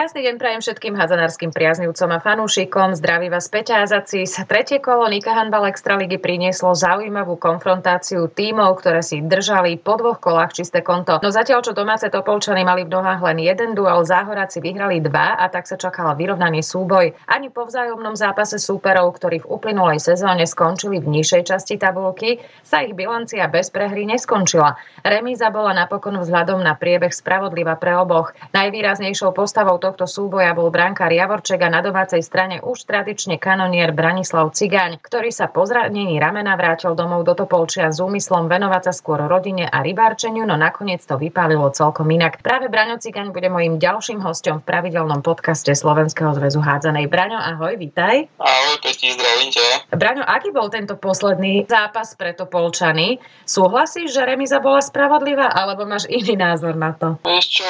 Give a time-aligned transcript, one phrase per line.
[0.00, 2.96] Krásny deň prajem všetkým hadzanárskym priaznivcom a fanúšikom.
[2.96, 4.32] Zdraví vás Peťa Azacis.
[4.48, 10.56] Tretie kolo Nika Handball Extraligy prinieslo zaujímavú konfrontáciu tímov, ktoré si držali po dvoch kolách
[10.56, 11.20] čisté konto.
[11.20, 15.52] No zatiaľ, čo domáce Topolčany mali v nohách len jeden duel, záhoráci vyhrali dva a
[15.52, 17.12] tak sa čakala vyrovnaný súboj.
[17.28, 22.80] Ani po vzájomnom zápase súperov, ktorí v uplynulej sezóne skončili v nižšej časti tabulky, sa
[22.80, 24.80] ich bilancia bez prehry neskončila.
[25.04, 28.32] Remíza bola napokon vzhľadom na priebeh spravodlivá pre oboch.
[28.56, 34.54] Najvýraznejšou postavou tohto súboja bol brankár Javorček a na domácej strane už tradične kanonier Branislav
[34.54, 39.18] Cigáň, ktorý sa po zranení ramena vrátil domov do Topolčia s úmyslom venovať sa skôr
[39.26, 42.38] rodine a rybárčeniu, no nakoniec to vypálilo celkom inak.
[42.38, 47.10] Práve Braňo Cigáň bude mojím ďalším hostom v pravidelnom podcaste Slovenského zväzu hádzanej.
[47.10, 48.30] Braňo, ahoj, vítaj.
[48.38, 49.90] Ahoj, Peti, zdravím ťa.
[49.90, 53.18] Braňo, aký bol tento posledný zápas pre Topolčany?
[53.42, 57.18] Súhlasíš, že remiza bola spravodlivá, alebo máš iný názor na to?
[57.26, 57.66] Takto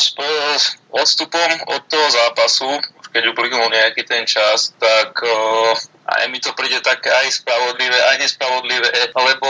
[0.00, 2.70] spojil s odstupom od toho zápasu,
[3.10, 5.74] keď uplynul nejaký ten čas, tak uh,
[6.06, 9.48] aj mi to príde také aj spravodlivé, aj nespravodlivé, lebo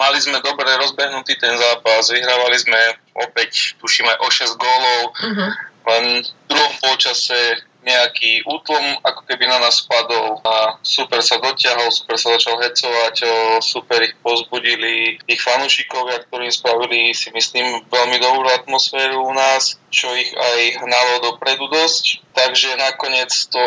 [0.00, 2.80] mali sme dobre rozbehnutý ten zápas, vyhrávali sme
[3.16, 5.50] opäť, tuším aj o 6 gólov, uh-huh.
[5.92, 11.90] len v druhom polčase nejaký útlom ako keby na nás spadol a super sa dotiahol,
[11.90, 13.14] super sa začal hecovať,
[13.62, 20.08] super ich pozbudili ich fanúšikovia, ktorí spravili si myslím veľmi dobrú atmosféru u nás, čo
[20.14, 22.22] ich aj hnalo dopredu dosť.
[22.32, 23.64] Takže nakoniec to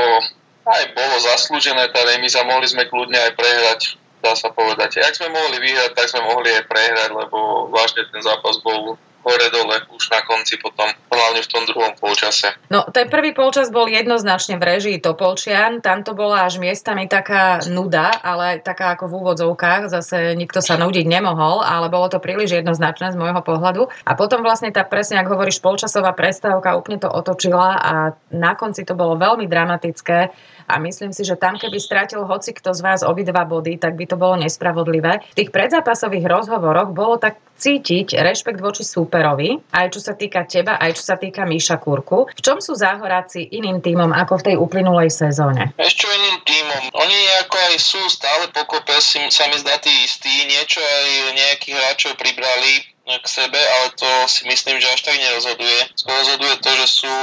[0.66, 3.82] aj bolo zaslúžené tá remíza, mohli sme kľudne aj prehrať
[4.26, 5.06] dá sa povedať.
[5.06, 9.90] Ak sme mohli vyhrať, tak sme mohli aj prehrať, lebo vážne ten zápas bol hore-dole
[9.90, 12.54] už na konci potom, hlavne v tom druhom polčase.
[12.70, 17.66] No, ten prvý polčas bol jednoznačne v režii Topolčian, tam to bola až miestami taká
[17.66, 22.62] nuda, ale taká ako v úvodzovkách, zase nikto sa nudiť nemohol, ale bolo to príliš
[22.62, 23.90] jednoznačné z môjho pohľadu.
[24.06, 27.94] A potom vlastne tá presne, ak hovoríš, polčasová prestávka úplne to otočila a
[28.30, 30.30] na konci to bolo veľmi dramatické
[30.66, 34.06] a myslím si, že tam, keby strátil hoci kto z vás obidva body, tak by
[34.10, 35.22] to bolo nespravodlivé.
[35.34, 40.76] V tých predzápasových rozhovoroch bolo tak cítiť rešpekt voči súperovi, aj čo sa týka teba,
[40.76, 42.28] aj čo sa týka Míša Kurku.
[42.32, 45.72] V čom sú záhoráci iným týmom ako v tej uplynulej sezóne?
[45.80, 46.84] Ešte iným týmom.
[46.96, 47.18] Oni
[47.48, 50.32] ako aj sú stále pokope, si, sa mi zdá tí istí.
[50.46, 55.94] Niečo aj nejakých hráčov pribrali, k sebe, ale to si myslím, že až tak nerozhoduje.
[55.94, 57.14] Skôr rozhoduje to, že sú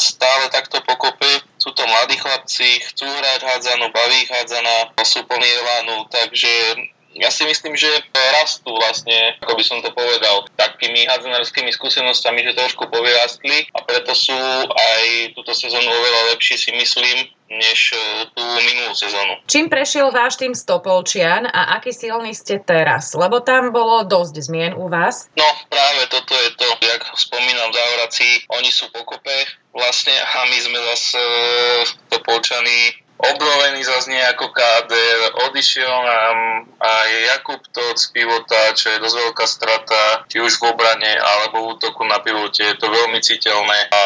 [0.00, 1.28] stále takto pokope,
[1.60, 6.52] sú to mladí chlapci, chcú hrať hádzanú, baví hádzana, sú plní elánu, takže
[7.16, 7.88] ja si myslím, že
[8.40, 14.12] rastú vlastne, ako by som to povedal, takými hádzanárskymi skúsenostami, že trošku povyrastli a preto
[14.12, 14.36] sú
[14.68, 17.98] aj túto sezónu oveľa lepšie si myslím, než e,
[18.34, 19.38] tú minulú sezónu.
[19.46, 23.14] Čím prešiel váš tým Stopolčian a aký silný ste teraz?
[23.14, 25.30] Lebo tam bolo dosť zmien u vás.
[25.38, 30.78] No práve toto je to, jak spomínam závorací, oni sú pokope vlastne a my sme
[30.94, 31.20] zase
[32.10, 35.16] Stopolčani obnovený zase nejako káder,
[35.48, 36.38] odišiel nám
[36.80, 41.68] aj Jakub Toc pivota, čo je dosť veľká strata, či už v obrane alebo v
[41.76, 44.02] útoku na pivote, je to veľmi citeľné a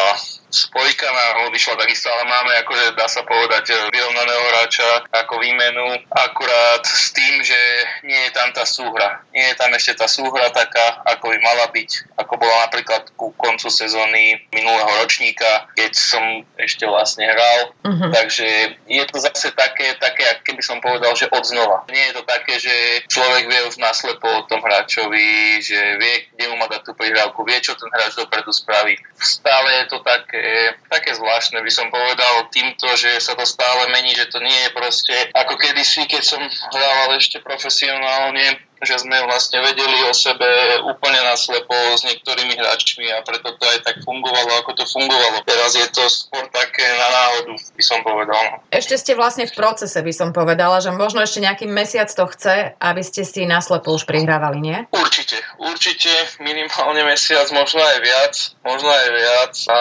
[0.51, 6.83] spojka nám odišla takisto, ale máme akože dá sa povedať vyrovnaného hráča ako výmenu, akurát
[6.83, 7.57] s tým, že
[8.03, 9.23] nie je tam tá súhra.
[9.31, 13.31] Nie je tam ešte tá súhra taká, ako by mala byť, ako bola napríklad ku
[13.39, 16.23] koncu sezóny minulého ročníka, keď som
[16.59, 17.71] ešte vlastne hral.
[17.87, 18.11] Uh-huh.
[18.11, 18.47] Takže
[18.91, 21.87] je to zase také, také, keby som povedal, že od znova.
[21.87, 22.75] Nie je to také, že
[23.07, 27.47] človek vie už naslepo o tom hráčovi, že vie, kde mu má dať tú prihrávku,
[27.47, 28.99] vie, čo ten hráč dopredu spraví.
[29.15, 30.40] Stále je to také
[30.89, 34.69] také zvláštne, by som povedal, týmto, že sa to stále mení, že to nie je
[34.73, 36.41] proste ako kedysi, keď som
[36.73, 43.21] hrával ešte profesionálne, že sme vlastne vedeli o sebe úplne naslepo s niektorými hráčmi a
[43.21, 45.45] preto to aj tak fungovalo, ako to fungovalo.
[45.45, 48.65] Teraz je to skôr také na náhodu, by som povedal.
[48.73, 52.73] Ešte ste vlastne v procese, by som povedala, že možno ešte nejaký mesiac to chce,
[52.81, 54.77] aby ste si naslepo už prihrávali, nie?
[54.89, 56.11] Určite, určite
[56.41, 58.33] minimálne mesiac, možno aj viac,
[58.65, 59.79] možno aj viac a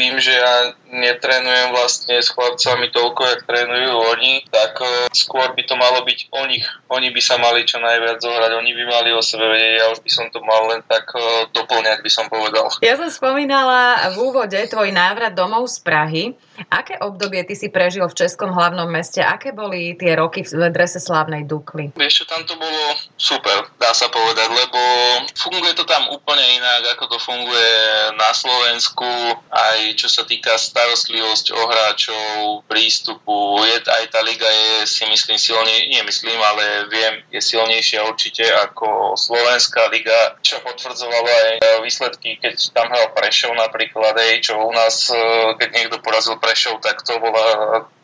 [0.00, 5.62] tým, že ja netrénujem vlastne s chlapcami toľko, jak trénujú oni, tak uh, skôr by
[5.68, 6.64] to malo byť o nich.
[6.88, 10.00] Oni by sa mali čo najviac zohrať, oni by mali o sebe vedieť, ja už
[10.00, 12.72] by som to mal len tak uh, doplňať, by som povedal.
[12.80, 16.24] Ja som spomínala v úvode tvoj návrat domov z Prahy.
[16.68, 19.24] Aké obdobie ty si prežil v Českom hlavnom meste?
[19.24, 21.96] Aké boli tie roky v drese slávnej Dukly?
[21.96, 24.80] Vieš tam to bolo super, dá sa povedať, lebo
[25.32, 27.72] funguje to tam úplne inak, ako to funguje
[28.18, 29.08] na Slovensku,
[29.48, 32.28] aj čo sa týka starostlivosť o hráčov,
[32.68, 38.04] prístupu, je, aj tá liga je si myslím silne, nie myslím, ale viem, je silnejšia
[38.04, 41.50] určite ako Slovenská liga, čo potvrdzovalo aj
[41.86, 45.08] výsledky, keď tam hral Prešov napríklad, aj, čo u nás,
[45.56, 46.49] keď niekto porazil Prešov,
[46.82, 47.46] tak to bola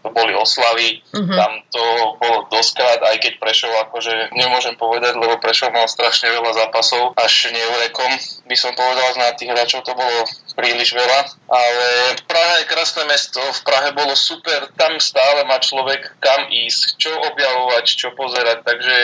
[0.06, 1.34] to boli oslavy, uh-huh.
[1.34, 1.84] tam to
[2.22, 7.50] bolo doskrát, aj keď Prešov akože nemôžem povedať, lebo Prešov mal strašne veľa zápasov, až
[7.50, 8.14] neurekom
[8.46, 10.22] by som povedal, na tých hráčov to bolo
[10.56, 11.20] príliš veľa,
[11.52, 11.86] ale
[12.24, 17.12] Praha je krásne mesto, v Prahe bolo super, tam stále má človek kam ísť, čo
[17.12, 18.96] objavovať, čo pozerať, takže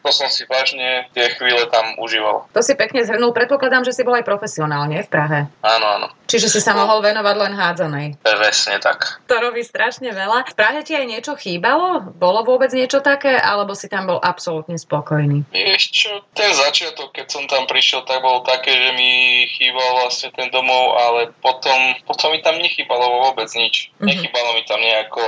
[0.00, 2.48] to som si vážne tie chvíle tam užíval.
[2.56, 5.40] To si pekne zhrnul, predpokladám, že si bol aj profesionálne v Prahe.
[5.62, 6.08] Áno, áno.
[6.26, 6.82] Čiže si sa no.
[6.82, 8.08] mohol venovať len hádzanej.
[8.18, 9.22] Presne tak.
[9.30, 10.50] To robí strašne veľa.
[10.50, 12.02] V Prahe ti aj niečo chýbalo?
[12.18, 13.38] Bolo vôbec niečo také?
[13.38, 15.46] Alebo si tam bol absolútne spokojný?
[15.54, 20.50] Ešte ten začiatok, keď som tam prišiel, tak bol také, že mi chýbal vlastne ten
[20.50, 23.90] domov, ale potom, potom mi tam nechýbalo vôbec nič.
[23.90, 24.06] Mm-hmm.
[24.06, 25.22] Nechýbalo mi tam nejako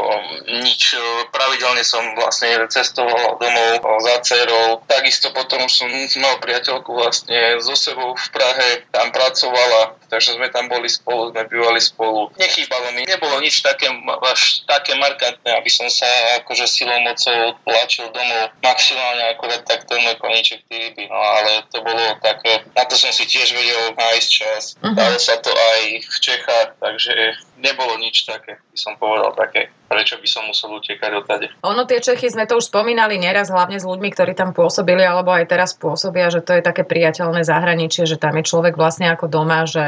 [0.63, 0.95] nič.
[1.35, 4.87] Pravidelne som vlastne cestoval domov za dcerou.
[4.87, 5.89] Takisto potom už som
[6.23, 11.45] mal priateľku vlastne so sebou v Prahe, tam pracovala, takže sme tam boli spolu, sme
[11.47, 12.33] bývali spolu.
[12.41, 13.93] Nechýbalo mi, nebolo nič také,
[14.25, 16.09] až také markantné, aby som sa
[16.43, 18.57] akože silou mocou tlačil domov.
[18.65, 23.13] Maximálne akorát tak ten môj koníček ryby, no ale to bolo také, na to som
[23.13, 24.63] si tiež vedel nájsť čas.
[24.81, 24.97] Uh-huh.
[24.97, 27.15] Dalo sa to aj v Čechách, takže
[27.61, 31.47] nebolo nič také, by som povedal také, prečo by som musel utekať odtade.
[31.65, 35.33] Ono tie Čechy sme to už spomínali neraz, hlavne s ľuďmi, ktorí tam pôsobili alebo
[35.33, 39.27] aj teraz pôsobia, že to je také priateľné zahraničie, že tam je človek vlastne ako
[39.33, 39.83] doma, že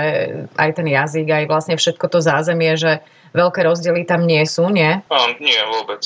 [0.56, 3.04] aj ten jazyk, aj vlastne všetko to zázemie, že
[3.36, 5.04] veľké rozdiely tam nie sú, nie?
[5.12, 6.00] No, nie, vôbec.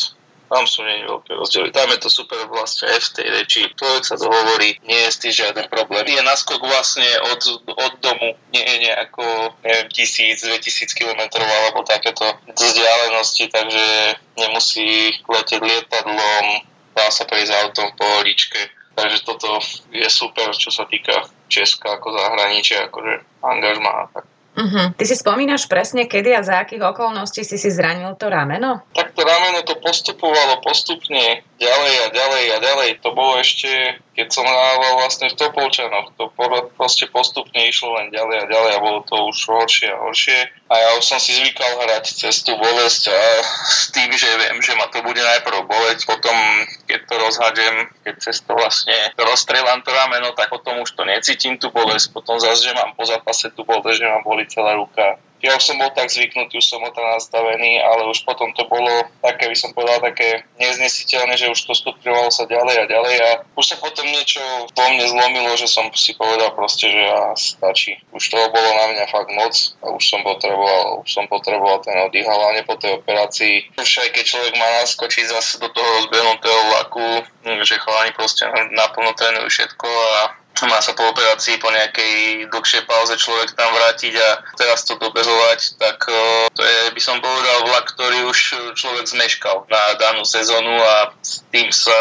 [0.55, 1.75] Tam sú nie veľké rozdiely.
[1.75, 3.61] Tam je to super vlastne aj v tej reči.
[3.75, 6.07] Človek sa dohovorí, nie je s tým žiaden problém.
[6.07, 7.03] Je naskok vlastne
[7.35, 7.43] od,
[7.75, 9.27] od domu, nie je nejako,
[9.67, 12.23] neviem, tisíc, dve tisíc kilometrov alebo takéto
[12.55, 16.47] vzdialenosti, takže nemusí letieť lietadlom,
[16.95, 18.71] dá sa prejsť autom po holičke.
[18.95, 19.59] Takže toto
[19.91, 24.07] je super, čo sa týka Česka ako zahraničia, akože angažma.
[24.15, 24.23] Tak
[24.55, 24.95] Uh-huh.
[24.95, 28.87] Ty si spomínaš presne, kedy a za akých okolností si si zranil to rameno?
[28.95, 32.91] Tak to rameno to postupovalo postupne ďalej a ďalej a ďalej.
[33.07, 36.31] To bolo ešte, keď som hrával vlastne v Topolčanoch, to
[36.75, 40.39] proste postupne išlo len ďalej a ďalej a bolo to už horšie a horšie.
[40.67, 43.21] A ja už som si zvykal hrať cez tú bolesť a
[43.71, 46.37] s tým, že viem, že ma to bude najprv boleť, potom
[46.91, 51.61] keď to rozhádžem, keď cez to vlastne rozstrelám to rameno, tak potom už to necítim
[51.61, 55.23] tú bolesť, potom zase, že mám po zápase tú bolesť, že ma boli celá ruka.
[55.45, 58.65] Ja už som bol tak zvyknutý, už som bol tam nastavený, ale už potom to
[58.65, 63.17] bolo také, by som povedal, také neznesiteľné, že už to stupňovalo sa ďalej a ďalej
[63.21, 64.41] a už sa potom niečo
[64.73, 68.01] vo mne zlomilo, že som si povedal proste, že ja stačí.
[68.17, 69.53] Už toho bolo na mňa fakt moc
[69.85, 73.77] a už som potreboval, už som potreboval ten oddych, hlavne po tej operácii.
[73.77, 77.07] Už aj keď človek má naskočiť zase do toho rozbehnutého vlaku,
[77.69, 83.19] že chalani proste naplno trénujú všetko a má sa po operácii po nejakej dlhšej pauze
[83.19, 85.99] človek tam vrátiť a teraz to dobehovať, tak
[86.55, 88.39] to je, by som povedal, vlak, ktorý už
[88.79, 91.99] človek zmeškal na danú sezónu a s tým sa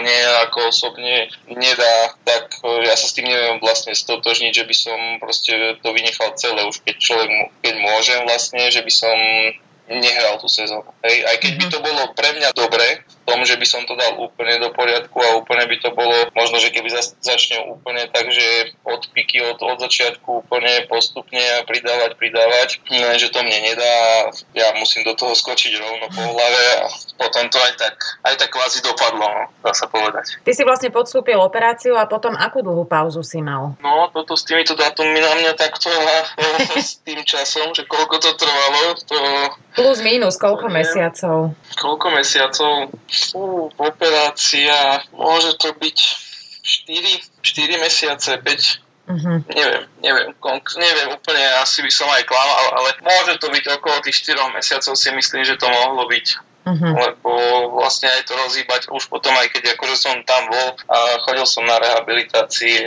[0.00, 4.98] mne ako osobne nedá, tak ja sa s tým neviem vlastne stotožniť, že by som
[5.20, 7.30] proste to vynechal celé, už keď človek,
[7.60, 9.16] keď môžem vlastne, že by som
[9.88, 10.88] nehral tú sezónu.
[11.00, 11.72] Hej, aj keď by mhm.
[11.72, 15.36] to bolo pre mňa dobre, tom, že by som to dal úplne do poriadku a
[15.36, 16.88] úplne by to bolo, možno, že keby
[17.20, 22.80] začne úplne tak, že od piky, od, od začiatku úplne postupne a pridávať, pridávať,
[23.20, 23.96] že to mne nedá
[24.56, 26.88] ja musím do toho skočiť rovno po hlave a
[27.20, 30.40] potom to aj tak, aj tak kvázi dopadlo, no, dá sa povedať.
[30.40, 33.76] Ty si vlastne podstúpil operáciu a potom akú dlhú pauzu si mal?
[33.84, 35.92] No, toto s týmito dátummi na mňa takto
[36.80, 39.16] s tým časom, že koľko to trvalo, to
[39.78, 41.54] Plus minus, koľko neviem, mesiacov?
[41.78, 42.90] Koľko mesiacov?
[43.18, 45.98] Fú, operácia, môže to byť
[46.62, 49.40] 4, 4 mesiace, 5, Uh-huh.
[49.48, 54.04] Neviem, neviem, konk- neviem úplne, asi by som aj klamal, ale môže to byť okolo
[54.04, 56.26] tých 4 mesiacov si myslím, že to mohlo byť.
[56.68, 56.92] Uh-huh.
[56.92, 57.32] Lebo
[57.80, 61.64] vlastne aj to rozhýbať už potom, aj keď akože som tam bol a chodil som
[61.64, 62.84] na rehabilitácie,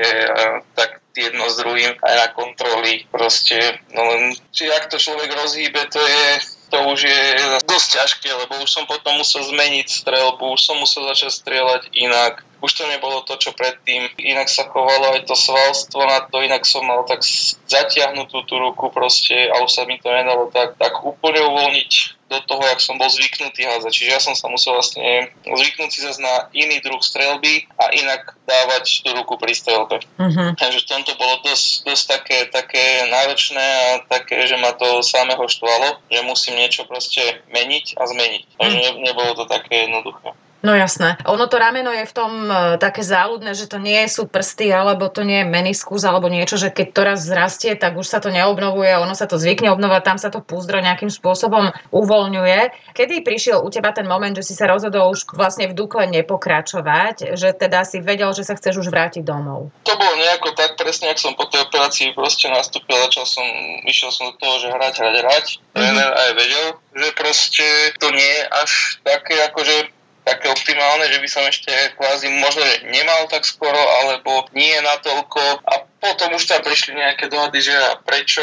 [0.77, 3.57] tak jedno s druhým aj na kontroly proste.
[3.97, 6.25] No len, či ak to človek rozhýbe, to je
[6.71, 7.21] to už je
[7.67, 12.47] dosť ťažké, lebo už som potom musel zmeniť strelbu, už som musel začať strieľať inak.
[12.61, 14.13] Už to nebolo to, čo predtým.
[14.21, 17.25] Inak sa chovalo aj to svalstvo na to, inak som mal tak
[17.65, 22.39] zatiahnutú tú ruku proste a už sa mi to nedalo tak, tak úplne uvoľniť do
[22.47, 23.91] toho, jak som bol zvyknutý házať.
[23.91, 28.39] Čiže ja som sa musel vlastne zvyknúť si zase na iný druh strelby a inak
[28.47, 29.99] dávať tú ruku pri strelbe.
[30.15, 30.55] Uh-huh.
[30.55, 35.43] Takže v tomto bolo dosť, dosť také, také náročné a také, že ma to samého
[35.43, 38.43] štvalo, že musím niečo proste meniť a zmeniť.
[38.55, 39.03] Takže uh-huh.
[39.03, 40.31] nebolo to také jednoduché.
[40.61, 41.17] No jasné.
[41.25, 45.09] Ono to rameno je v tom e, také záľudné, že to nie sú prsty, alebo
[45.09, 48.29] to nie je meniskus, alebo niečo, že keď to raz zrastie, tak už sa to
[48.29, 52.93] neobnovuje, ono sa to zvykne obnovať, tam sa to púzdro nejakým spôsobom uvoľňuje.
[52.93, 57.33] Kedy prišiel u teba ten moment, že si sa rozhodol už vlastne v Dukle nepokračovať,
[57.33, 59.73] že teda si vedel, že sa chceš už vrátiť domov?
[59.89, 63.45] To bolo nejako tak presne, ak som po tej operácii proste nastúpil, začal som,
[63.89, 65.45] išiel som do toho, že hrať, hrať, hrať.
[65.49, 65.73] Mm-hmm.
[65.73, 67.65] Tréner aj vedel, že proste
[67.97, 72.85] to nie je až také akože také optimálne, že by som ešte kvázi možno že
[72.89, 75.41] nemal tak skoro, alebo nie natoľko.
[75.65, 78.41] A potom už tam prišli nejaké dohady, že prečo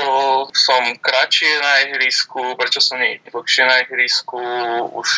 [0.55, 4.39] som kratšie na ihrisku, prečo som nie dlhšie na ihrisku,
[4.95, 5.09] už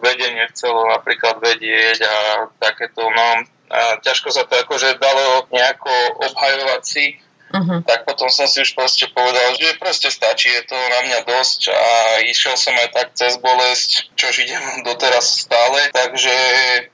[0.00, 2.16] vedenie chcelo napríklad vedieť a
[2.60, 3.28] takéto, no.
[3.66, 5.90] A ťažko sa to akože dalo nejako
[6.22, 7.04] obhajovať si,
[7.46, 7.78] Uh-huh.
[7.86, 11.60] Tak potom som si už proste povedal, že proste stačí, je to na mňa dosť
[11.70, 11.86] a
[12.26, 16.34] išiel som aj tak cez bolesť, čož idem doteraz stále, takže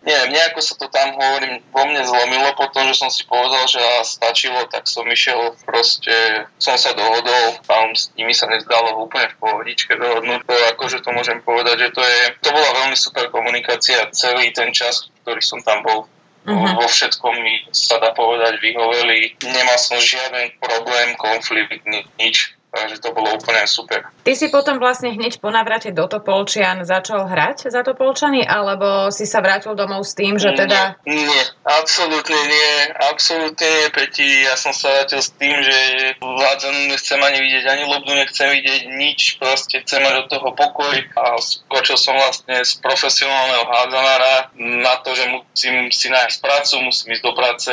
[0.04, 2.52] neviem, nejako sa to tam hovorím, vo mne zlomilo.
[2.52, 7.96] Potom, že som si povedal, že stačilo, tak som išiel proste, som sa dohodol, tam
[7.96, 12.02] s nimi sa nezdalo úplne v pohodičke dohodnúť, to akože to môžem povedať, že to
[12.04, 16.04] je, to bola veľmi super komunikácia celý ten čas, ktorý som tam bol
[16.42, 16.74] Uh-huh.
[16.74, 19.38] Vo všetkom mi sa dá povedať vyhoveli.
[19.46, 21.86] Nemal som žiaden problém, konflikt,
[22.18, 22.58] nič.
[22.72, 24.08] Takže to bolo úplne super.
[24.24, 29.28] Ty si potom vlastne hneď po navrate do Topolčian začal hrať za Topolčany, alebo si
[29.28, 30.96] sa vrátil domov s tým, že teda...
[31.04, 34.48] Nie, nie absolútne nie, absolútne nie, Peti.
[34.48, 35.76] Ja som sa vrátil s tým, že
[36.16, 40.96] vládzanú nechcem ani vidieť, ani lobdu nechcem vidieť, nič, proste chcem mať od toho pokoj
[40.96, 47.12] a skočil som vlastne z profesionálneho hádzanára na to, že musím si nájsť prácu, musím
[47.12, 47.72] ísť do práce,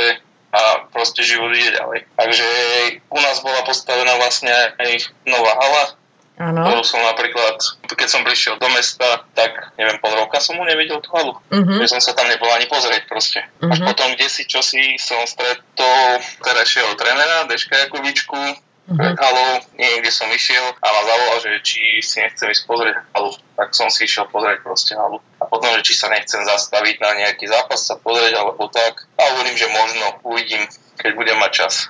[0.50, 2.10] a proste život ide ďalej.
[2.18, 2.48] Takže
[3.10, 5.84] u nás bola postavená vlastne aj nová hala,
[6.40, 6.64] Áno.
[6.64, 11.04] Bol som napríklad, keď som prišiel do mesta, tak neviem, pol roka som mu nevidel
[11.04, 11.36] tú halu.
[11.36, 11.78] Uh-huh.
[11.84, 13.44] Že som sa tam nebol ani pozrieť proste.
[13.60, 13.68] Uh-huh.
[13.68, 19.14] Až potom, kde si, čo si, som stretol terajšieho trénera, Deška Jakovičku, uh-huh.
[19.20, 23.36] halou, niekde som išiel a ma zavolal, že či si nechcem ísť pozrieť halu.
[23.60, 25.20] Tak som si išiel pozrieť proste halu.
[25.50, 29.10] Potom, že či sa nechcem zastaviť na nejaký zápas sa pozrieť alebo tak.
[29.18, 30.62] A hovorím, že možno uvidím,
[31.02, 31.90] keď budem mať čas.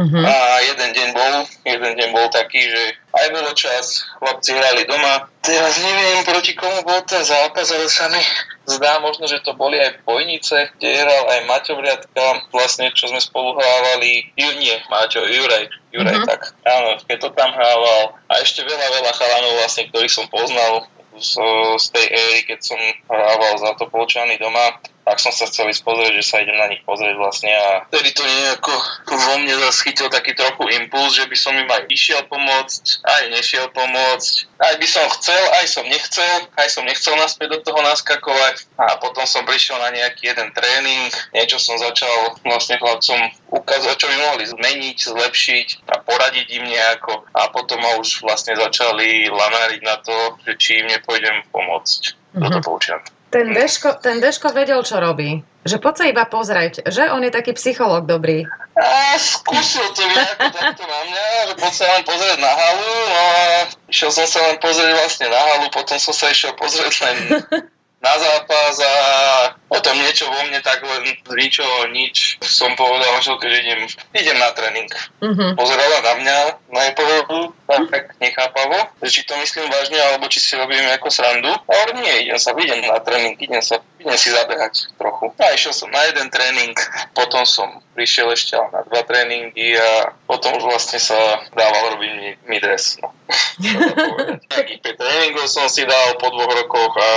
[0.00, 0.24] Uh-huh.
[0.24, 5.28] A jeden deň bol, jeden deň bol taký, že aj bolo čas, chlapci hrali doma.
[5.44, 8.16] Teraz neviem, proti komu bol ten zápas, ale sa mi
[8.64, 13.20] zdá možno, že to boli aj Bojnice, kde hral aj Maťo Vriadka, vlastne čo sme
[13.20, 14.32] spolu hrávali.
[14.40, 16.28] Ju, nie, Maťo, Juraj, Juraj, uh-huh.
[16.32, 16.56] tak.
[16.64, 18.16] Áno, keď to tam hrával.
[18.32, 20.88] A ešte veľa, veľa chalanov vlastne, ktorých som poznal
[21.20, 21.36] z,
[21.76, 25.82] z tej éry, keď som hrával za to Polčany doma tak som sa chcel ísť
[25.82, 28.72] pozrieť, že sa idem na nich pozrieť vlastne a vtedy to nejako
[29.10, 33.66] vo mne zaschytil taký trochu impuls, že by som im aj išiel pomôcť, aj nešiel
[33.72, 38.68] pomôcť, aj by som chcel, aj som nechcel, aj som nechcel naspäť do toho naskakovať.
[38.76, 43.18] A potom som prišiel na nejaký jeden tréning, niečo som začal vlastne chlapcom
[43.50, 47.24] ukázať, čo by mohli zmeniť, zlepšiť a poradiť im nejako.
[47.34, 52.20] A potom ma už vlastne začali lanáriť na to, že či im nepôjdem pomôcť.
[52.30, 52.46] Mm-hmm.
[52.46, 52.78] do toho
[53.30, 55.40] ten Deško, ten Deško vedel, čo robí.
[55.62, 58.48] Že poď sa iba pozrieť, že on je taký psychológ dobrý.
[58.80, 63.20] A skúsil to nejako takto na mňa, že poď sa len pozrieť na halu, no
[63.20, 63.44] a
[63.92, 67.16] išiel som sa len pozrieť vlastne na halu, potom som sa išiel pozrieť len
[68.00, 68.94] na zápas a
[69.68, 72.40] o tom niečo vo mne tak len z ničoho nič.
[72.40, 73.84] Som povedal že idem,
[74.16, 74.88] idem na tréning.
[75.20, 75.52] Uh-huh.
[75.52, 76.36] Pozerala na mňa
[76.70, 77.50] najprv
[77.90, 81.50] tak nechápavo, že či to myslím vážne, alebo či si robím ako srandu.
[81.50, 85.30] A nie, idem sa, idem na tréning, idem sa, idem si zabehať trochu.
[85.38, 86.74] A išiel som na jeden tréning,
[87.18, 92.28] potom som prišiel ešte na dva tréningy a potom už vlastne sa dával robiť mi,
[92.48, 92.96] mi dres.
[93.02, 93.12] No.
[94.50, 97.10] Takých 5 tréningov som si dal po dvoch rokoch a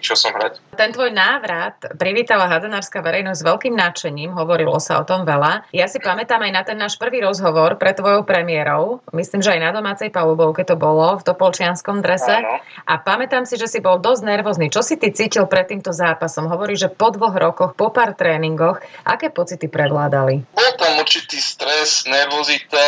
[0.00, 0.58] išiel som hrať.
[0.74, 5.70] Ten tvoj návrat privítala hadanárska verejnosť s veľkým nadšením, hovorilo sa o tom veľa.
[5.72, 9.60] Ja si pamätám aj na ten náš prvý rozhovor pre tvojou premiérou, myslím, že aj
[9.60, 12.42] na domácej palubovke to bolo, v Topolčianskom drese.
[12.42, 12.58] Áno.
[12.86, 14.66] A pamätám si, že si bol dosť nervózny.
[14.72, 16.46] Čo si ty cítil pred týmto zápasom?
[16.50, 20.46] Hovorí, že po dvoch rokoch, po pár tréningoch, aké pocity prevládali?
[20.52, 22.84] Bol tam určitý stres, nervozita,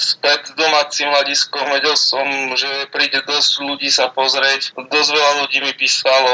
[0.00, 1.64] späť domácim hľadiskom.
[1.72, 2.26] Vedel som,
[2.56, 4.74] že príde dosť ľudí sa pozrieť.
[4.74, 6.32] Dosť veľa ľudí mi písalo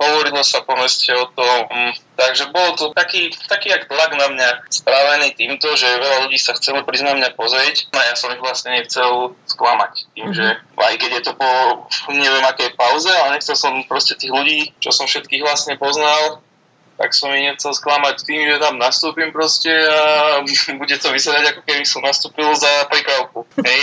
[0.00, 1.68] hovorilo sa po meste o tom,
[2.16, 6.56] takže bolo to taký, taký jak tlak na mňa spravený týmto, že veľa ľudí sa
[6.56, 10.80] chcelo prísť na mňa pozrieť a ja som ich vlastne nechcel sklamať tým, že mhm.
[10.80, 11.48] aj keď je to po
[12.16, 16.40] neviem akej pauze, ale nechcel som proste tých ľudí, čo som všetkých vlastne poznal,
[17.00, 20.44] tak som ich nechcel sklamať tým, že tam nastúpim proste a
[20.80, 23.48] bude to vyzerať ako keby som nastúpil za pripravku.
[23.64, 23.80] Hej,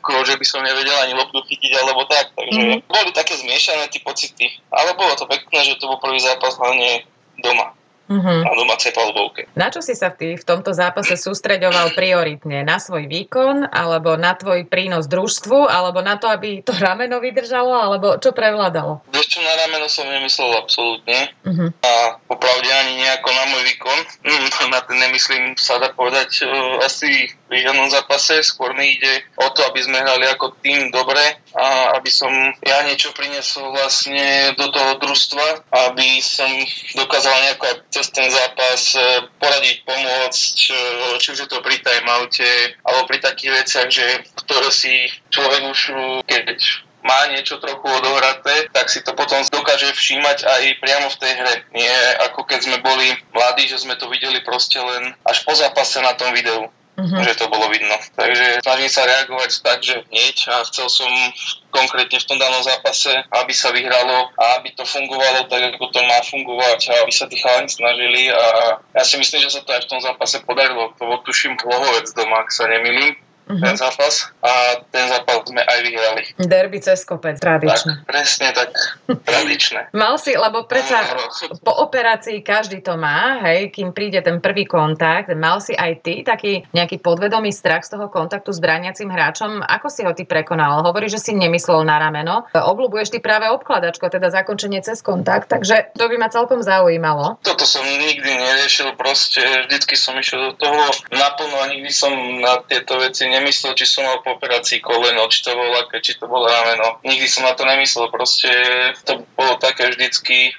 [0.00, 2.32] ako, že by som nevedel ani loptu chytiť alebo tak.
[2.32, 2.88] Takže mm-hmm.
[2.88, 4.48] boli také zmiešané tie pocity.
[4.72, 7.04] Ale bolo to pekné, že to bol prvý zápas hlavne
[7.36, 7.76] doma
[8.08, 8.40] uh-huh.
[8.44, 9.48] na domácej palubovke.
[9.56, 12.64] Na čo si sa ty v tomto zápase sústreďoval prioritne?
[12.64, 17.72] Na svoj výkon, alebo na tvoj prínos družstvu, alebo na to, aby to rameno vydržalo,
[17.72, 19.04] alebo čo prevládalo?
[19.12, 21.32] Vieš čo, na rameno som nemyslel absolútne.
[21.44, 21.68] Uh-huh.
[21.84, 23.98] A popravde ani nejako na môj výkon.
[24.74, 28.40] Na ten nemyslím, sa dá povedať, uh, asi pri žiadnom zápase.
[28.42, 31.22] Skôr mi ide o to, aby sme hrali ako tým dobre
[31.54, 32.30] a aby som
[32.64, 36.48] ja niečo priniesol vlastne do toho družstva, aby som
[36.98, 40.76] dokázal nejako cez ten zápas e, poradiť, pomôcť, e,
[41.20, 42.50] či už je to pri timeoute,
[42.82, 44.06] alebo pri takých veciach, že
[44.44, 45.80] ktoré si človek už,
[46.26, 46.58] keď
[47.04, 51.54] má niečo trochu odohraté, tak si to potom dokáže všímať aj priamo v tej hre.
[51.76, 56.00] Nie ako keď sme boli mladí, že sme to videli proste len až po zápase
[56.00, 57.22] na tom videu uh-huh.
[57.26, 57.94] že to bolo vidno.
[58.14, 61.10] Takže snažím sa reagovať tak, že hneď a chcel som
[61.74, 66.00] konkrétne v tom danom zápase, aby sa vyhralo a aby to fungovalo tak, ako to
[66.06, 69.74] má fungovať a aby sa tí chalani snažili a ja si myslím, že sa to
[69.74, 70.94] aj v tom zápase podarilo.
[71.02, 73.60] To tuším Klohovec doma, ak sa nemýlim uh-huh.
[73.60, 74.52] ten zápas a
[74.88, 76.22] ten zápas sme aj vyhrali.
[76.40, 78.04] Derby cez kopec, tradičné.
[78.04, 78.70] Tak, presne tak,
[79.24, 79.80] tradičné.
[80.02, 81.04] Mal si, lebo predsa
[81.60, 86.24] po operácii každý to má, hej, kým príde ten prvý kontakt, mal si aj ty
[86.24, 89.60] taký nejaký podvedomý strach z toho kontaktu s brániacim hráčom.
[89.60, 90.84] Ako si ho ty prekonal?
[90.84, 92.48] Hovorí, že si nemyslel na rameno.
[92.52, 97.40] Obľúbuješ ty práve obkladačko, teda zakončenie cez kontakt, takže to by ma celkom zaujímalo.
[97.44, 100.82] Toto som nikdy neriešil, proste vždycky som išiel do toho
[101.12, 105.42] naplno a nikdy som na tieto veci nemyslel, či som mal po operácii koleno, či
[105.42, 107.02] to bolo aké, či to bolo rameno.
[107.02, 108.50] Nikdy som na to nemyslel, proste
[109.02, 110.54] to bolo také vždycky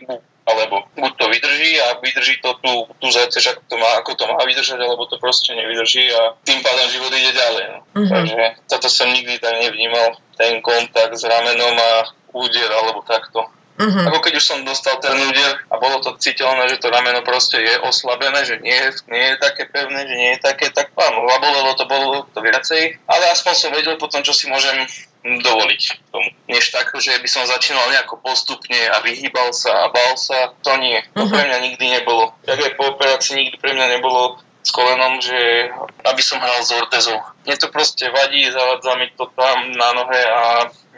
[0.45, 4.23] alebo buď to vydrží a vydrží to tú, tú záťaž, ako to, má, ako to
[4.29, 7.65] má vydržať, alebo to proste nevydrží a tým pádom život ide ďalej.
[7.73, 7.79] No.
[7.81, 8.09] Uh-huh.
[8.13, 11.91] Takže toto som nikdy tak nevnímal, ten kontakt s ramenom a
[12.37, 13.49] úder alebo takto.
[13.75, 14.07] Uh-huh.
[14.07, 17.59] Ako keď už som dostal ten úder a bolo to citeľné, že to rameno proste
[17.59, 21.27] je oslabené, že nie, je, nie je také pevné, že nie je také, tak áno,
[21.27, 24.87] bolelo to, bolo to viacej, ale aspoň som vedel potom, čo si môžem
[25.25, 26.29] dovoliť tomu.
[26.47, 30.71] Než tak, že by som začínal nejako postupne a vyhýbal sa a bal sa, to
[30.79, 31.03] nie.
[31.11, 31.33] To uh-huh.
[31.35, 32.31] pre mňa nikdy nebolo.
[32.47, 35.69] Jak aj po operácii nikdy pre mňa nebolo s kolenom, že
[36.05, 37.21] aby som hral z Ortezou.
[37.45, 40.43] Mne to proste vadí, zavadza mi to tam na nohe a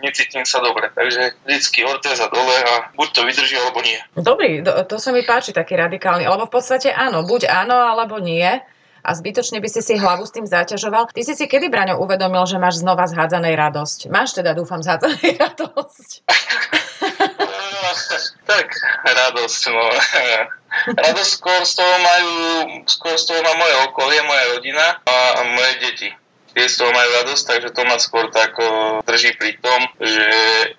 [0.02, 0.90] necítim sa dobre.
[0.94, 3.98] Takže vždycky ortéza dole a buď to vydrží, alebo nie.
[4.18, 8.22] Dobrý, to, to sa mi páči taký radikálny, lebo v podstate áno, buď áno, alebo
[8.22, 8.48] nie
[9.08, 11.08] a zbytočne by si si hlavu s tým zaťažoval.
[11.16, 14.12] Ty si si kedy, Braňo, uvedomil, že máš znova zhádzanej radosť?
[14.12, 16.10] Máš teda, dúfam, zhádzanej radosť.
[18.52, 18.68] tak,
[19.08, 19.86] radosť, no.
[20.92, 22.34] radosť skôr z toho majú,
[22.92, 25.16] skôr z toho má moje okolie, moja rodina a
[25.56, 26.10] moje deti
[26.58, 28.58] tie z toho majú radosť, takže to ma skôr tak
[29.06, 30.26] drží pri tom, že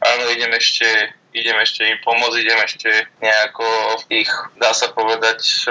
[0.03, 2.91] áno, idem ešte idem ešte im pomôcť, idem ešte
[3.23, 3.69] nejako
[4.11, 5.71] ich, dá sa povedať,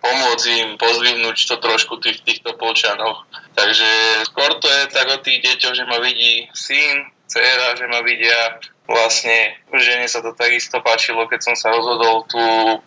[0.00, 3.28] pomôcť im pozdvihnúť to trošku tých, týchto polčanov.
[3.52, 3.90] Takže
[4.30, 8.62] skôr to je tak o tých deťoch, že ma vidí syn, dcera, že ma vidia
[8.88, 12.40] vlastne, žene sa to takisto páčilo, keď som sa rozhodol tú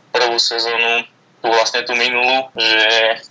[0.10, 1.06] prvú sezónu
[1.42, 2.80] tú vlastne tú minulú, že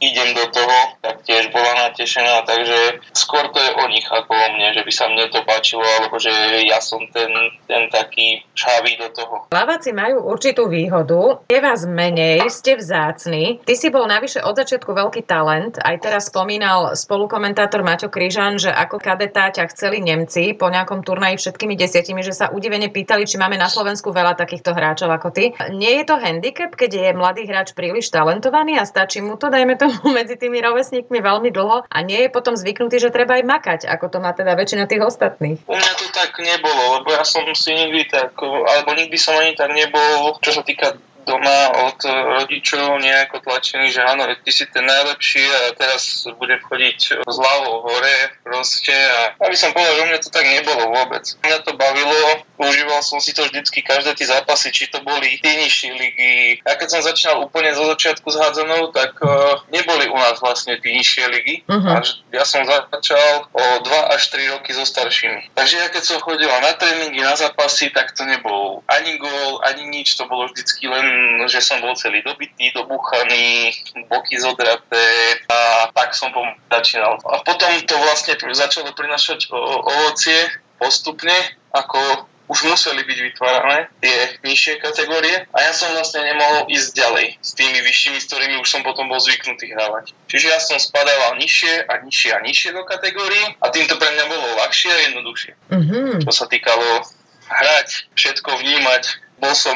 [0.02, 4.48] idem do toho, tak tiež bola natešená, takže skôr to je o nich ako o
[4.58, 6.30] mne, že by sa mne to páčilo, alebo že
[6.66, 7.30] ja som ten,
[7.70, 9.34] ten taký šávý do toho.
[9.48, 13.62] Plaváci majú určitú výhodu, je vás menej, ste vzácni.
[13.62, 18.74] Ty si bol navyše od začiatku veľký talent, aj teraz spomínal spolukomentátor Maťo Kryžan, že
[18.74, 23.38] ako kadetá ťa chceli Nemci po nejakom turnaji všetkými desiatimi, že sa udivene pýtali, či
[23.38, 25.54] máme na Slovensku veľa takýchto hráčov ako ty.
[25.70, 29.52] Nie je to handicap, keď je mladý hráč príliš príliš talentovaný a stačí mu to,
[29.52, 33.44] dajme tomu, medzi tými rovesníkmi veľmi dlho a nie je potom zvyknutý, že treba aj
[33.44, 35.60] makať, ako to má teda väčšina tých ostatných.
[35.68, 39.52] U mňa to tak nebolo, lebo ja som si nikdy tak, alebo nikdy som ani
[39.52, 44.84] tak nebol, čo sa týka doma od rodičov nejako tlačený, že áno, ty si ten
[44.86, 50.20] najlepší a teraz budem chodiť z hlavou hore proste a aby som povedal, že mňa
[50.20, 51.24] to tak nebolo vôbec.
[51.44, 55.64] Mňa to bavilo, užíval som si to vždycky, každé tie zápasy, či to boli tie
[55.64, 56.32] nižšie ligy.
[56.64, 60.76] Ja keď som začínal úplne zo začiatku s hádzanou, tak uh, neboli u nás vlastne
[60.78, 61.54] tie nižšie ligy.
[61.64, 61.98] Uh-huh.
[62.00, 65.56] Až ja som začal o 2 až 3 roky so staršími.
[65.56, 69.88] Takže ja keď som chodil na tréningy, na zápasy, tak to nebol ani gól, ani
[69.88, 71.06] nič, to bolo vždycky len,
[71.48, 73.74] že som bol celý dobitý, dobuchaný,
[74.08, 76.30] boky zodraté a tak som
[76.70, 77.18] začínal.
[77.26, 81.34] A potom to vlastne začalo prinašať ovocie postupne,
[81.74, 87.26] ako už museli byť vytvárané tie nižšie kategórie a ja som vlastne nemohol ísť ďalej
[87.38, 90.10] s tými vyššími, s ktorými už som potom bol zvyknutý hrávať.
[90.26, 94.24] Čiže ja som spadával nižšie a nižšie a nižšie do kategórií a týmto pre mňa
[94.26, 95.52] bolo ľahšie a jednoduchšie.
[95.70, 96.26] Mm-hmm.
[96.26, 97.06] Čo sa týkalo
[97.46, 99.02] hrať, všetko vnímať,
[99.40, 99.74] bol som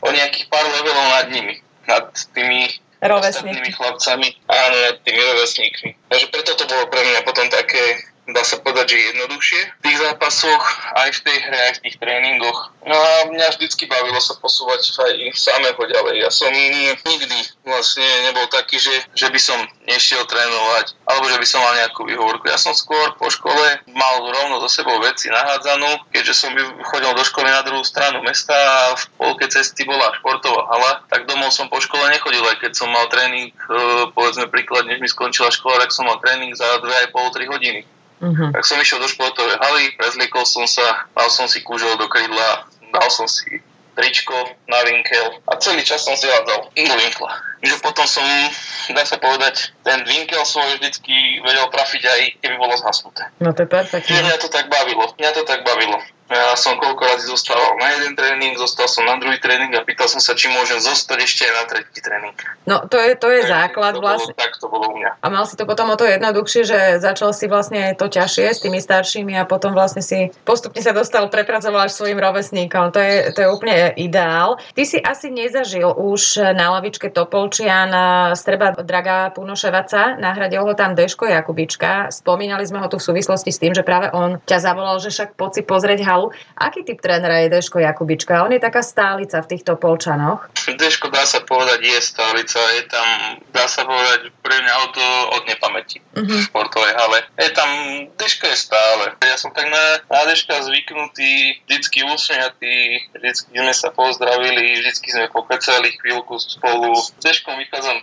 [0.00, 2.72] o nejakých pár levelov nad nimi, nad tými
[3.04, 5.90] ostatnými chlapcami, áno, nad tými rovesníkmi.
[6.08, 9.98] Takže preto to bolo pre mňa potom také dá sa povedať, že jednoduchšie v tých
[10.00, 10.64] zápasoch,
[10.96, 12.72] aj v tej hre, aj v tých tréningoch.
[12.84, 16.24] No a mňa vždycky bavilo sa posúvať aj samého ďalej.
[16.24, 19.56] Ja som nikdy vlastne nebol taký, že, že by som
[19.88, 22.48] nešiel trénovať, alebo že by som mal nejakú výhovorku.
[22.48, 26.50] Ja som skôr po škole mal rovno so sebou veci nahádzanú, keďže som
[26.88, 31.28] chodil do školy na druhú stranu mesta a v polke cesty bola športová hala, tak
[31.28, 33.68] domov som po škole nechodil, aj keď som mal tréning, e,
[34.12, 37.80] povedzme príklad, než mi skončila škola, tak som mal tréning za 2,5-3 hodiny.
[38.22, 38.50] Uh-huh.
[38.54, 42.68] Tak som išiel do športovej haly, prezliekol som sa, dal som si kúžel do krydla,
[42.94, 43.60] dal som si
[43.94, 44.34] tričko
[44.66, 47.30] na vinkel a celý čas som si hľadal do vinkla.
[47.62, 48.26] Že potom som,
[48.92, 53.30] dá sa povedať, ten vinkel svoj vždycky vedel trafiť aj keby bolo zhasnuté.
[53.40, 54.20] No to je perfektné.
[54.20, 56.02] Mňa to tak bavilo, mňa to tak bavilo.
[56.34, 60.10] Ja som koľko razy zostával na jeden tréning, zostal som na druhý tréning a pýtal
[60.10, 62.34] som sa, či môžem zostať ešte aj na tretí tréning.
[62.66, 64.34] No to je, to je základ to vlastne.
[64.34, 65.22] Bolo, tak to bolo u mňa.
[65.22, 68.58] A mal si to potom o to jednoduchšie, že začal si vlastne to ťažšie s
[68.66, 72.90] tými staršími a potom vlastne si postupne sa dostal, prepracoval až svojim rovesníkom.
[72.90, 74.58] To je, to je úplne ideál.
[74.74, 77.94] Ty si asi nezažil už na lavičke Topolčian
[78.34, 82.10] streba Draga Punoševaca, nahradil ho tam Deško Jakubička.
[82.10, 85.38] Spomínali sme ho tu v súvislosti s tým, že práve on ťa zavolal, že však
[85.38, 86.23] poď si pozrieť halu.
[86.54, 88.44] Aký typ trénera je Deško Jakubička?
[88.44, 90.46] On je taká stálica v týchto polčanoch.
[90.70, 92.60] Deško dá sa povedať je stálica.
[92.78, 93.08] Je tam,
[93.50, 94.94] dá sa povedať, pre mňa od,
[95.40, 96.24] od nepamäti uh-huh.
[96.24, 97.18] v športovej hale.
[97.40, 97.70] Je tam,
[98.16, 99.04] Deško je stále.
[99.20, 105.26] Ja som tak na, na Deška zvyknutý, vždycky usmiatý, vždycky sme sa pozdravili, vždycky sme
[105.32, 106.94] pokecali chvíľku spolu.
[106.94, 107.98] S Deškom vychádzam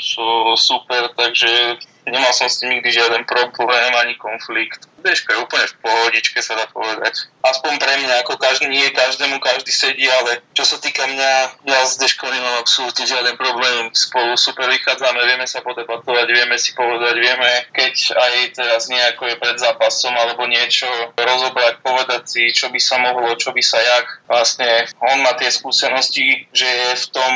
[0.57, 4.89] super, takže Nemal som s tým nikdy žiaden problém ani konflikt.
[5.01, 7.29] Deško je úplne v pohodičke, sa dá povedať.
[7.45, 11.31] Aspoň pre mňa, ako každý, nie každému každý sedí, ale čo sa týka mňa,
[11.65, 13.93] ja s Deškom nemám absolútne žiaden problém.
[13.93, 19.35] Spolu super vychádzame, vieme sa podebatovať, vieme si povedať, vieme, keď aj teraz nejako je
[19.37, 24.25] pred zápasom alebo niečo rozobrať, povedať si, čo by sa mohlo, čo by sa jak.
[24.25, 27.33] Vlastne on má tie skúsenosti, že je v tom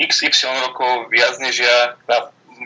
[0.00, 0.32] XY
[0.68, 1.94] rokov viac než ja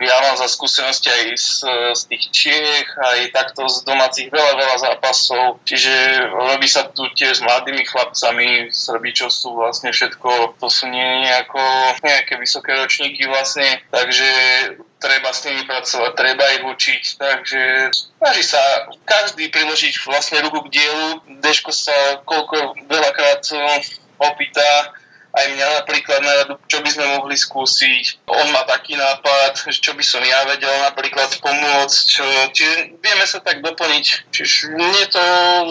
[0.01, 1.49] ja mám za skúsenosti aj z,
[1.93, 5.61] z tých Čiech, aj takto z domácich veľa, veľa zápasov.
[5.65, 5.93] Čiže
[6.29, 8.69] robí sa tu tiež s mladými chlapcami,
[9.15, 11.61] čo sú vlastne všetko, to sú nie nejako,
[12.03, 14.29] nejaké vysoké ročníky vlastne, takže
[14.97, 17.61] treba s nimi pracovať, treba ich učiť, takže
[18.17, 18.61] snaží sa
[19.05, 21.07] každý priložiť vlastne ruku k dielu.
[21.41, 23.45] Deško sa koľko veľakrát
[24.17, 24.93] opýta,
[25.37, 28.25] aj mňa napríklad na radu, čo by sme mohli skúsiť.
[28.25, 32.05] On má taký nápad, čo by som ja vedel napríklad pomôcť.
[32.51, 34.33] Čiže vieme sa tak doplniť.
[34.33, 35.23] Čiže mne to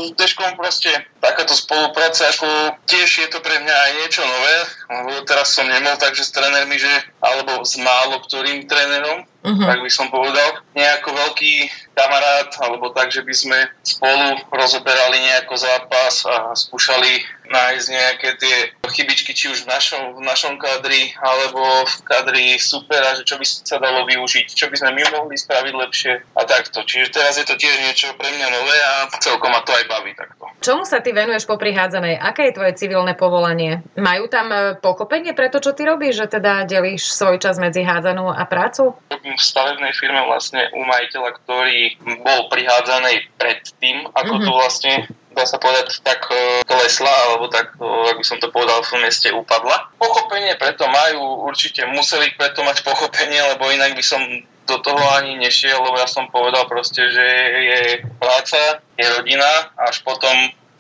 [0.07, 5.11] s Deškom proste takáto spolupráca, ako tiež je to pre mňa aj niečo nové, lebo
[5.27, 9.67] teraz som nemal takže s trénermi, že, alebo s málo ktorým trénerom, uh-huh.
[9.71, 11.55] tak by som povedal, nejako veľký
[11.95, 18.57] kamarát, alebo tak, že by sme spolu rozoberali nejako zápas a skúšali nájsť nejaké tie
[18.91, 23.47] chybičky, či už v našom, v našom kadri, alebo v kadri supera, že čo by
[23.47, 26.83] sa dalo využiť, čo by sme my mohli spraviť lepšie a takto.
[26.83, 30.13] Čiže teraz je to tiež niečo pre mňa nové a celkom ma to aj baví
[30.19, 30.51] takto.
[30.61, 32.19] Čomu sa ty venuješ po prihádzanej?
[32.19, 33.87] Aké je tvoje civilné povolanie?
[33.95, 37.87] Majú tam e, pochopenie pre to, čo ty robíš, že teda delíš svoj čas medzi
[37.87, 38.97] hádzanou a prácu?
[39.13, 44.47] Robím v stavebnej firme vlastne u majiteľa, ktorý bol prihádzaný predtým, ako mm-hmm.
[44.49, 44.95] to vlastne
[45.37, 49.05] dá sa povedať, tak e, klesla, alebo tak, e, ak by som to povedal, v
[49.05, 49.93] mieste upadla.
[50.01, 54.25] Pochopenie preto majú, určite museli preto mať pochopenie, lebo inak by som
[54.67, 57.27] do toho ani nešiel, lebo ja som povedal proste, že
[57.69, 57.81] je
[58.17, 60.33] práca, je rodina, až potom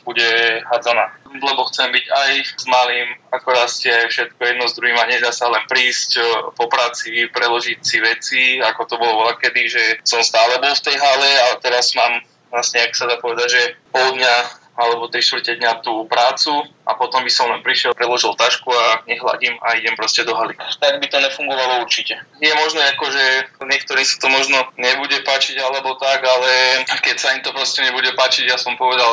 [0.02, 1.15] bude hádzaná.
[1.38, 5.48] Lebo chcem byť aj s malým, ako rastie všetko jedno s druhým a nedá sa
[5.52, 6.20] len prísť
[6.56, 10.96] po práci, preložiť si veci, ako to bolo kedy, že som stále bol v tej
[10.96, 12.20] hale, ale teraz mám
[12.50, 16.52] vlastne, ak sa dá povedať, že pol dňa alebo 3 čtvrte dňa tú prácu
[16.86, 20.54] a potom by som len prišiel, preložil tašku a nehladím a idem proste do haly.
[20.54, 22.20] Tak by to nefungovalo určite.
[22.38, 23.24] Je možné ako, že
[23.64, 28.12] niektorí sa to možno nebude páčiť alebo tak, ale keď sa im to proste nebude
[28.14, 29.12] páčiť, ja som povedal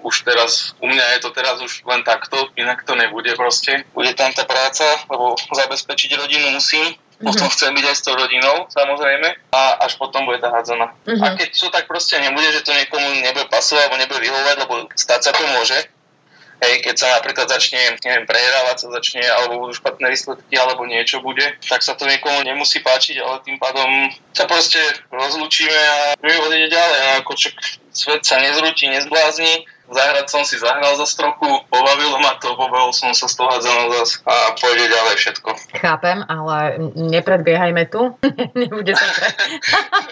[0.00, 3.84] už teraz, u mňa je to teraz už len takto, inak to nebude proste.
[3.92, 7.54] Bude tam tá práca, lebo zabezpečiť rodinu musím, potom mm-hmm.
[7.54, 10.92] chcem byť aj s tou rodinou, samozrejme, a až potom bude tá hádzana.
[11.06, 11.22] Mm-hmm.
[11.22, 14.74] A keď to tak proste nebude, že to niekomu nebude pasovať alebo nebude vyhovovať, lebo
[14.98, 15.78] stať sa to môže,
[16.62, 21.18] Hej, keď sa napríklad začne, neviem, prehrávať sa začne, alebo budú špatné výsledky, alebo niečo
[21.18, 24.78] bude, tak sa to niekomu nemusí páčiť, ale tým pádom sa proste
[25.10, 26.98] rozlúčime a my odíde ďalej.
[27.02, 27.58] A ako čak
[27.90, 33.12] svet sa nezrúti, nezblázni, Zahrať som si zahral za stroku, pobavilo ma to, pobavil som
[33.12, 35.50] sa z toho zas a pôjde ďalej všetko.
[35.76, 38.16] Chápem, ale nepredbiehajme tu.
[38.60, 39.28] Nebude sa, pre...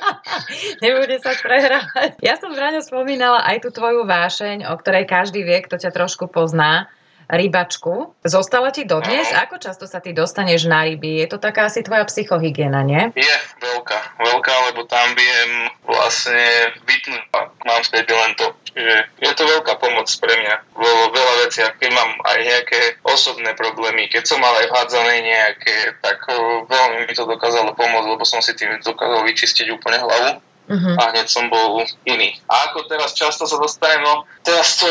[0.85, 2.21] Nebude sa prehrávať.
[2.21, 6.29] Ja som Braňo spomínala aj tú tvoju vášeň, o ktorej každý vie, kto ťa trošku
[6.29, 6.93] pozná
[7.31, 8.19] rybačku.
[8.27, 9.31] Zostala ti dodnes?
[9.31, 9.47] No.
[9.47, 11.23] Ako často sa ty dostaneš na ryby?
[11.23, 13.15] Je to taká asi tvoja psychohygiena, nie?
[13.15, 14.19] Je, veľká.
[14.19, 17.23] Veľká, lebo tam viem vlastne vypnúť.
[17.63, 18.51] Mám späť len to.
[18.71, 21.73] Čiže je to veľká pomoc pre mňa vo veľa veciach.
[21.79, 26.23] Keď mám aj nejaké osobné problémy, keď som mal aj vhádzané nejaké, tak
[26.67, 30.95] veľmi mi to dokázalo pomôcť, lebo som si tým dokázal vyčistiť úplne hlavu uh-huh.
[30.95, 32.39] a hneď som bol iný.
[32.47, 34.89] A ako teraz často sa dostanem, no teraz to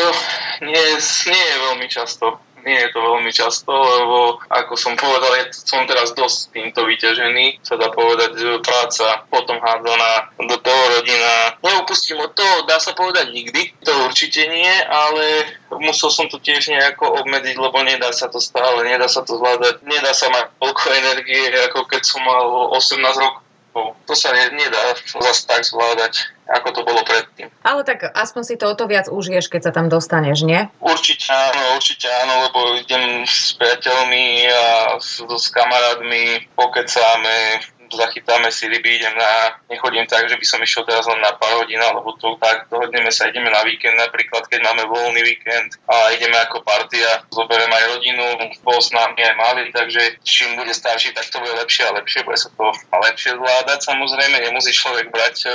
[0.67, 0.83] nie,
[1.31, 5.87] nie je veľmi často nie je to veľmi často, lebo ako som povedal, ja som
[5.87, 11.55] teraz dosť týmto vyťažený, sa dá povedať, že práca, potom hádzaná do toho rodina.
[11.63, 16.71] Neupustím od toho, dá sa povedať nikdy, to určite nie, ale musel som to tiež
[16.71, 20.85] nejako obmedziť, lebo nedá sa to stále, nedá sa to zvládať, nedá sa mať toľko
[20.91, 26.81] energie, ako keď som mal 18 rokov to sa nedá zase tak zvládať, ako to
[26.81, 27.53] bolo predtým.
[27.61, 30.65] Ale tak aspoň si to o to viac užiješ, keď sa tam dostaneš, nie?
[30.81, 34.65] Určite áno, určite áno, lebo idem s priateľmi a
[34.97, 40.85] s, s kamarátmi, pokecáme, zachytáme si ryby, idem na, nechodím tak, že by som išiel
[40.85, 44.59] teraz len na pár hodín, alebo to tak, dohodneme sa, ideme na víkend napríklad, keď
[44.65, 48.25] máme voľný víkend a ideme ako partia, zoberiem aj rodinu,
[48.61, 52.25] bol s nami aj malý, takže čím bude starší, tak to bude lepšie a lepšie,
[52.25, 53.79] bude sa to lepšie zvládať.
[53.85, 55.49] Samozrejme, nemusí človek brať e,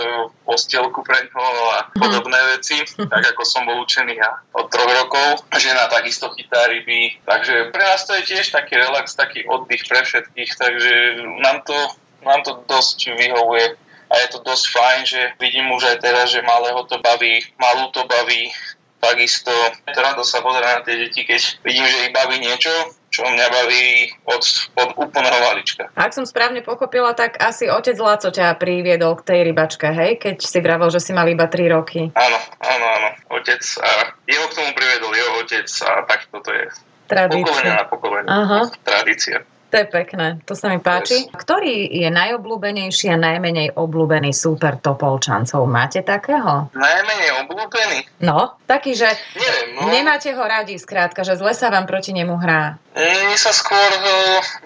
[0.44, 2.00] postielku pre ňoho a mhm.
[2.00, 5.46] podobné veci, tak ako som bol učený ja od troch rokov.
[5.54, 10.02] Žena takisto chytá ryby, takže pre nás to je tiež taký relax, taký oddych pre
[10.02, 10.92] všetkých, takže
[11.40, 11.76] nám to
[12.24, 13.76] nám to dosť vyhovuje
[14.10, 17.90] a je to dosť fajn, že vidím už aj teraz, že malého to baví, malú
[17.90, 18.52] to baví,
[19.00, 19.52] takisto
[19.84, 22.72] to rado sa pozerá na tie deti, keď vidím, že ich baví niečo,
[23.12, 24.42] čo mňa baví od,
[24.74, 25.86] od úplného malička.
[25.94, 30.18] Ak som správne pochopila, tak asi otec Laco ťa priviedol k tej rybačke, hej?
[30.18, 32.10] Keď si vravel, že si mal iba 3 roky.
[32.10, 33.08] Áno, áno, áno.
[33.38, 36.66] Otec a jeho k tomu priviedol jeho otec a tak toto je.
[37.06, 37.44] Tradícia.
[37.46, 38.28] Pokolenia na pokolenie.
[38.32, 38.60] Aha.
[38.82, 39.46] Tradícia.
[39.74, 41.26] To je pekné, to sa mi páči.
[41.26, 41.34] Yes.
[41.34, 45.66] Ktorý je najobľúbenejší a najmenej obľúbený super Topolčancov?
[45.66, 46.70] Máte takého?
[46.78, 48.22] Najmenej obľúbený?
[48.22, 49.90] No, taký, že Neviem, no.
[49.90, 52.78] nemáte ho radi, skrátka, že zle sa vám proti nemu hrá.
[52.94, 53.90] Mne sa skôr,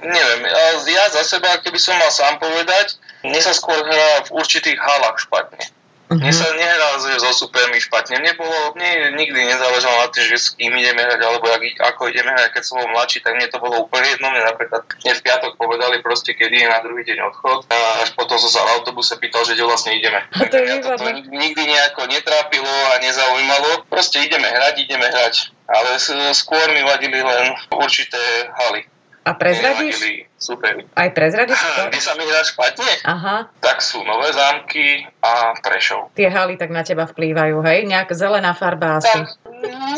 [0.05, 0.45] neviem,
[0.93, 5.25] ja za seba, keby som mal sám povedať, mne sa skôr hrá v určitých halách
[5.25, 5.73] špatne.
[6.09, 6.17] Uh-huh.
[6.17, 8.17] Mne sa nehral so supermi špatne.
[8.25, 12.33] Nebolo, mne nikdy nezáležalo na tým, že s kým ideme hrať, alebo ak, ako ideme
[12.33, 14.33] hrať, keď som bol mladší, tak mne to bolo úplne jedno.
[14.33, 17.69] Mne napríklad mne v piatok povedali proste, kedy je na druhý deň odchod.
[17.69, 20.25] A až potom som sa v autobuse pýtal, že kde vlastne ideme.
[20.33, 23.85] To mňa to, to nikdy nejako netrápilo a nezaujímalo.
[23.93, 25.53] Proste ideme hrať, ideme hrať.
[25.69, 26.01] Ale
[26.33, 28.89] skôr mi vadili len určité haly.
[29.29, 30.28] A prezradíš?
[30.39, 30.87] Super.
[30.95, 31.59] Aj prezradíš?
[31.91, 32.91] Kde sa mi hrá špatne?
[33.03, 33.51] Aha.
[33.59, 36.15] Tak sú Nové zámky a Prešov.
[36.15, 37.91] Tie haly tak na teba vplývajú, hej?
[37.91, 39.19] Nejak zelená farba asi.
[39.19, 39.35] Tak,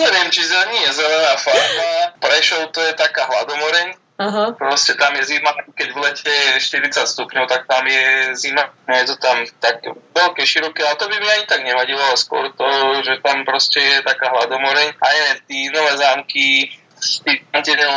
[0.00, 1.85] neviem, či nie je zelená farba.
[2.24, 4.00] Prešov to je taká hladomoreň.
[4.20, 4.53] Aha.
[4.53, 8.68] Proste tam je zima, keď v lete je 40 stupňov, tak tam je zima.
[8.85, 9.81] Je to tam tak
[10.12, 12.68] veľké, široké, ale to by mi ani tak nevadilo, skôr to,
[13.00, 14.92] že tam proste je taká hladomoreň.
[15.00, 16.68] A neviem, tí nové zámky,
[17.00, 17.40] s, tý,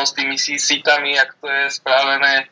[0.03, 2.47] s tými sítami, ak to je spravené,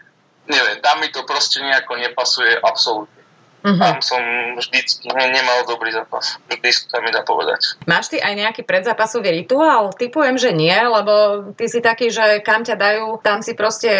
[0.47, 3.20] neviem, tam mi to proste nejako nepasuje absolútne.
[3.61, 3.77] Uh-huh.
[3.77, 4.21] Tam som
[4.57, 6.41] vždycky nemal dobrý zápas.
[6.49, 7.77] Vždy sa mi dá povedať.
[7.85, 9.93] Máš ty aj nejaký predzápasový rituál?
[9.93, 13.91] Typujem, že nie, lebo ty si taký, že kam ťa dajú, tam si proste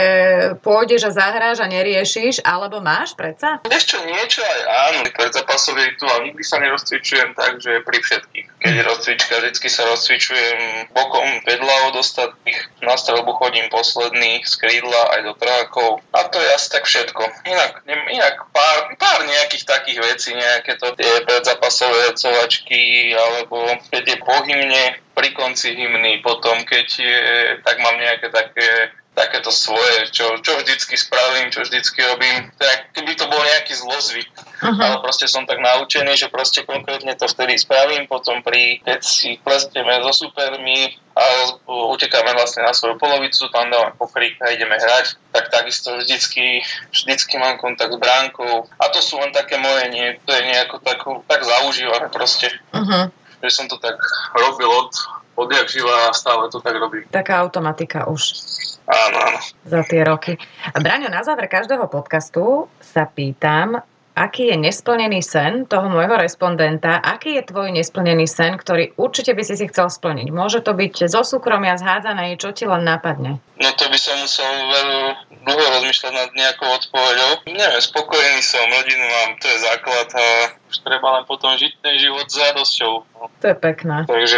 [0.66, 3.62] pôjdeš a zahráš a neriešiš, alebo máš predsa?
[3.70, 5.00] Ešte niečo aj áno.
[5.12, 8.48] Predzápasový rituál nikdy sa nerozcvičujem tak, že pri všetkých.
[8.62, 10.60] Keď je rozcvička, vždy sa rozcvičujem
[10.96, 16.40] bokom vedľa od ostatných na strelbu chodím posledný z krídla aj do trákov a to
[16.40, 17.24] je asi tak všetko.
[17.46, 24.18] Inak, inak pár, pár nejakých takých vecí, nejaké to tie predzapasové covačky alebo keď je
[24.24, 27.20] po hymne, pri konci hymny, potom keď je,
[27.62, 32.48] tak mám nejaké také takéto svoje, čo, čo vždycky spravím, čo vždycky robím.
[32.56, 34.32] Tak keby to bol nejaký zlozvyk.
[34.64, 34.80] Uh-huh.
[34.80, 39.36] Ale proste som tak naučený, že proste konkrétne to vtedy spravím, potom pri, keď si
[39.44, 41.24] plestieme so supermi a
[41.92, 47.36] utekáme vlastne na svoju polovicu, tam dáme pokrik a ideme hrať, tak takisto vždycky, vždycky
[47.36, 48.72] mám kontakt s bránkou.
[48.80, 52.48] A to sú len také moje, nie, to je nejako tak, tak zaužívané proste.
[52.72, 53.12] Uh-huh.
[53.44, 54.00] Že som to tak
[54.38, 54.92] robil od,
[55.36, 57.04] odjak živa a stále to tak robím.
[57.12, 58.40] Taká automatika už.
[58.88, 59.40] Áno, áno.
[59.68, 60.36] Za tie roky.
[60.76, 63.84] Braňo, na záver každého podcastu sa pýtam,
[64.22, 69.42] aký je nesplnený sen toho môjho respondenta, aký je tvoj nesplnený sen, ktorý určite by
[69.42, 70.30] si si chcel splniť.
[70.30, 73.42] Môže to byť zo súkromia zhádzané, čo ti len napadne.
[73.58, 75.00] No to by som musel veľmi
[75.42, 77.50] dlho rozmýšľať nad nejakou odpoveďou.
[77.50, 80.26] Neviem, spokojný som, rodinu mám, to je základ a
[80.70, 82.94] už treba len potom žiť ten život s radosťou.
[83.42, 84.06] To je pekné.
[84.06, 84.38] Takže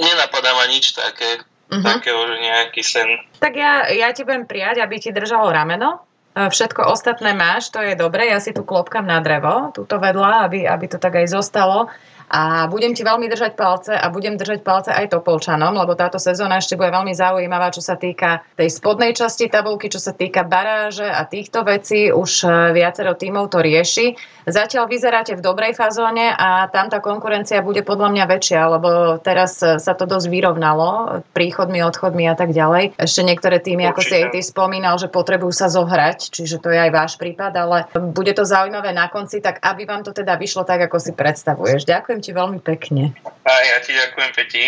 [0.00, 1.84] nenapadá ma nič také uh-huh.
[1.84, 3.08] takého, že nejaký sen.
[3.38, 6.07] Tak ja, ja ti budem prijať, aby ti držalo rameno.
[6.46, 8.30] Všetko ostatné máš, to je dobre.
[8.30, 11.90] Ja si tu klopkam na drevo, túto vedľa, aby, aby to tak aj zostalo.
[12.28, 16.60] A budem ti veľmi držať palce a budem držať palce aj Topolčanom, lebo táto sezóna
[16.60, 21.08] ešte bude veľmi zaujímavá, čo sa týka tej spodnej časti tabulky, čo sa týka baráže
[21.08, 22.12] a týchto vecí.
[22.12, 24.12] Už e, viacero tímov to rieši.
[24.44, 28.88] Zatiaľ vyzeráte v dobrej fazóne a tam tá konkurencia bude podľa mňa väčšia, lebo
[29.24, 33.00] teraz e, sa to dosť vyrovnalo príchodmi, odchodmi a tak ďalej.
[33.00, 36.78] Ešte niektoré týmy, ako si aj ty spomínal, že potrebujú sa zohrať, čiže to je
[36.78, 40.68] aj váš prípad, ale bude to zaujímavé na konci, tak aby vám to teda vyšlo
[40.68, 41.88] tak, ako si predstavuješ.
[41.88, 43.14] Ďakujem Ďakujem ti veľmi pekne.
[43.46, 44.62] A ja ti ďakujem, Peti.